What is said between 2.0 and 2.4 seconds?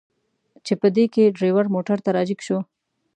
ته را جګ